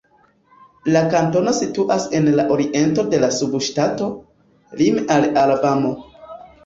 [0.93, 4.09] La kantono situas en la oriento de la subŝtato,
[4.81, 5.93] lime al Alabamo.